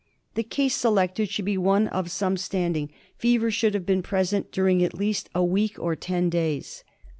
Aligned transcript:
The 0.33 0.41
case 0.41 0.75
selected 0.75 1.29
should 1.29 1.45
be 1.45 1.59
one 1.59 1.87
of 1.87 2.09
some 2.09 2.35
standing; 2.35 2.89
fever 3.19 3.51
should 3.51 3.75
have 3.75 3.85
been 3.85 4.01
present 4.01 4.51
during 4.51 4.81
at 4.83 4.95
least 4.95 5.29
a 5.35 5.43
week 5.43 5.77
or 5.77 5.95
ten 5.95 6.27
days. 6.27 6.83